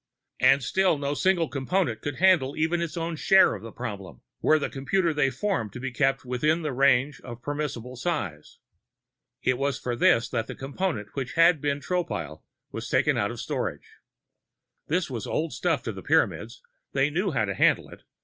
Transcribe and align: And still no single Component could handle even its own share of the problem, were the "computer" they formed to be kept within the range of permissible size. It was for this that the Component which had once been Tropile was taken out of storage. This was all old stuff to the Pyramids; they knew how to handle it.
And 0.39 0.63
still 0.63 0.97
no 0.97 1.13
single 1.13 1.47
Component 1.47 2.01
could 2.01 2.15
handle 2.15 2.55
even 2.57 2.81
its 2.81 2.97
own 2.97 3.15
share 3.15 3.53
of 3.53 3.61
the 3.61 3.71
problem, 3.71 4.21
were 4.41 4.57
the 4.57 4.67
"computer" 4.67 5.13
they 5.13 5.29
formed 5.29 5.71
to 5.73 5.79
be 5.79 5.91
kept 5.91 6.25
within 6.25 6.63
the 6.63 6.73
range 6.73 7.21
of 7.21 7.43
permissible 7.43 7.95
size. 7.95 8.57
It 9.43 9.59
was 9.59 9.77
for 9.77 9.95
this 9.95 10.27
that 10.29 10.47
the 10.47 10.55
Component 10.55 11.09
which 11.13 11.33
had 11.33 11.57
once 11.57 11.61
been 11.61 11.79
Tropile 11.81 12.41
was 12.71 12.89
taken 12.89 13.15
out 13.15 13.29
of 13.29 13.39
storage. 13.39 13.91
This 14.87 15.07
was 15.11 15.27
all 15.27 15.35
old 15.37 15.53
stuff 15.53 15.83
to 15.83 15.91
the 15.91 16.01
Pyramids; 16.01 16.63
they 16.93 17.11
knew 17.11 17.29
how 17.29 17.45
to 17.45 17.53
handle 17.53 17.89
it. 17.89 18.01